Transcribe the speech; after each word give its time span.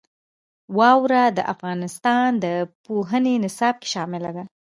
واوره 0.77 1.23
د 1.37 1.39
افغانستان 1.53 2.29
د 2.43 2.45
پوهنې 2.85 3.35
نصاب 3.43 3.75
کې 3.81 3.87
شامل 3.93 4.23
دي. 4.35 4.43